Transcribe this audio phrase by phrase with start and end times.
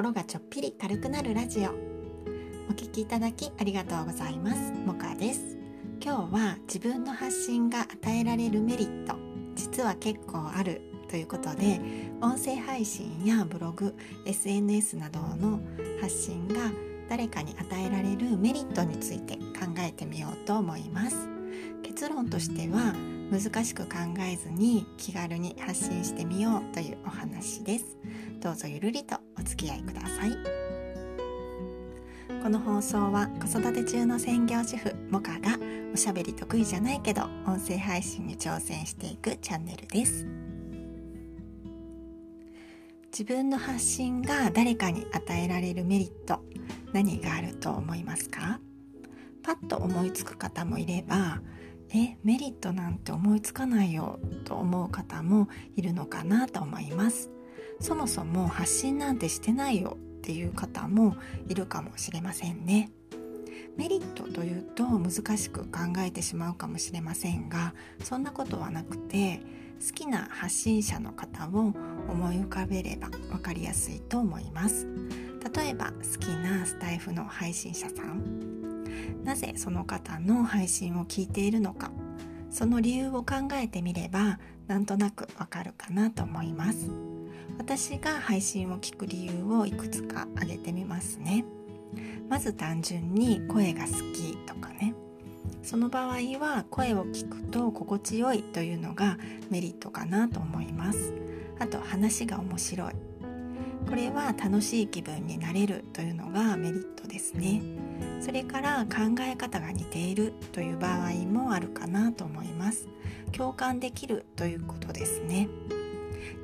[0.00, 1.72] 心がちょっぴり軽くなるラジオ。
[2.70, 4.72] お聞きいただきありがとうございます。
[4.72, 5.58] もかです。
[6.02, 9.14] 今日は自分の発信が与えられるメリット
[9.54, 11.82] 実は結構あるということで
[12.22, 13.94] 音声配信やブログ
[14.24, 15.60] SNS などの
[16.00, 16.54] 発信が
[17.10, 21.28] 誰かに与えられるメリットについて考えてみようと思います。
[21.82, 22.94] 結論としては
[23.30, 27.98] 難しく考えずに気軽に発信してみようというお話です。
[28.40, 30.30] どうぞゆるりとお付き合いください。
[32.42, 35.58] この放送は子育て中の専業主婦モカが
[35.92, 40.26] おしゃべり得意じゃないけど音声配信に挑戦していくチャンネルです。
[43.12, 46.42] 自分の発信が誰かに与えられるメリット
[46.94, 48.58] 何があると思いますか？
[49.42, 51.42] パッと思いつく方もいれば
[51.92, 57.28] えメリットなんて思いつかないよと思う方もいるのかなと思います。
[57.80, 61.16] そもそも発信なんてしてないよっていう方も
[61.48, 62.90] いるかもしれませんね。
[63.76, 69.40] メリットというと難しく考えてしまうかもしれませんがそんなことはなくて
[69.86, 71.72] 好きな発信者の方を
[72.08, 74.86] 思い浮かべれば分かりやすいと思います。
[75.54, 78.84] 例えば好きなスタイフの配信者さん。
[79.24, 81.90] なぜその方の配信を聞いているのか。
[82.50, 86.90] その理由を考えてみればなんとなくわかるかなと思います。
[87.60, 91.44] 私が配信を聞く理由をいくつか挙げてみますね。
[92.26, 94.94] まず単純に声が好きとかね。
[95.62, 99.18] その場合は声を聞くと心地よいというのが
[99.50, 101.12] メリットかなと思います。
[101.58, 102.94] あと話が面白い。
[103.86, 107.60] これは楽しい気分になれるというのがメリットですね。
[108.22, 112.88] それから考え方が似ているという場合もあるかなと思います。
[113.32, 115.46] 共感できるということですね。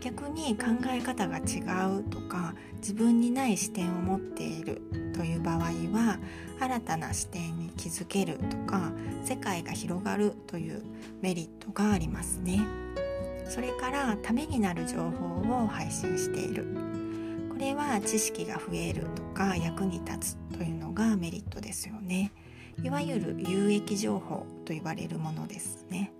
[0.01, 1.61] 逆に考え方が違
[1.99, 4.83] うとか自分にない視点を持っている
[5.15, 6.19] という場合は
[6.61, 8.93] 新たな視点に気づけるとか
[9.25, 10.83] 世界が広がるという
[11.21, 12.61] メリットがありますね。
[13.49, 16.67] それからためになる情報を配信している。
[17.49, 22.33] これは知識が増えるとか役に立つというのがメリットですよね。
[22.83, 26.13] いわゆる有益情報と言われるものですね。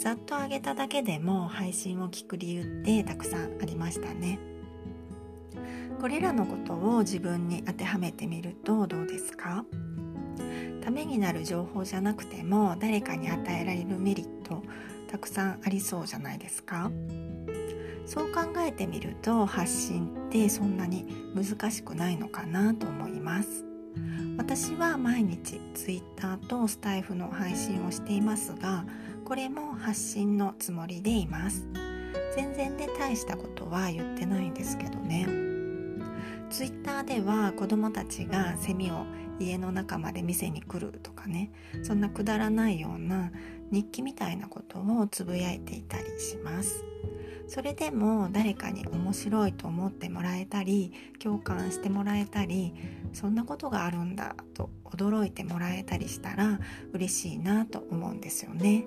[0.00, 4.38] ざっと上げただけでも配信を聞く理由ってたくさんありましたね。
[6.00, 9.66] これらのことを自分に当てはめてみるとどうですか？
[10.82, 14.62] ためになる情報じゃなくても誰かに与えられるメリット
[15.06, 16.90] たくさんありそうじゃないですか？
[18.06, 23.66] そう考えてみると発信ってそんなに難しくないのかなと思います。
[24.38, 28.86] 私は毎日 Twitter とスタイフの配信をしていますが
[29.30, 31.64] これも発信のつもりでいます。
[32.34, 35.24] 全然で大したことは言ってないんですけどね。
[36.50, 39.06] Twitter では子供たちがセミを
[39.38, 41.52] 家の中まで店に来るとかね。
[41.84, 43.30] そんなくだらないような
[43.70, 46.84] 日記みたいなことをつぶやいていたりします。
[47.46, 52.74] それでも誰かに面白いと思ってもらえたり共感してもらえたり
[53.12, 56.58] そんなことがあるんだと驚いてもらえたりしたら
[56.92, 58.86] 嬉しいなと思うんですよね。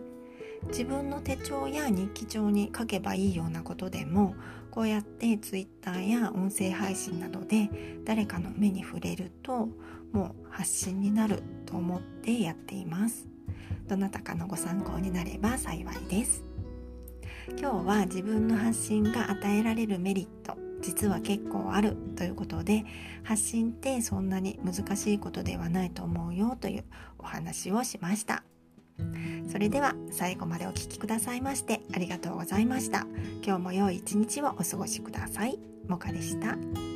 [0.68, 4.36] 自分の手帳や日記帳に書けばいいようなことでも
[4.72, 7.70] こうやって Twitter や音声配信などで
[8.06, 9.70] 誰かの目に触れると
[10.12, 13.28] もう発信になると思ってやっています。
[13.88, 16.44] どなたかのご参考になれば幸いです。
[17.60, 22.86] 今日は自分の発信が与えられるメリット実は結構あるということで
[23.24, 26.84] 発信ってそんなに難しいことではないと思うよという
[27.18, 28.44] お話をしました。
[29.52, 33.06] それでは最後までお聴きくださいましてありがとうございました
[33.46, 36.93] 今日も良い一日をお過ごしくださいもかでした。